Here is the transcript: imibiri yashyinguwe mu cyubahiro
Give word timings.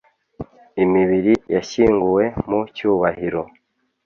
imibiri 0.83 1.33
yashyinguwe 1.55 2.23
mu 2.49 2.61
cyubahiro 2.75 3.41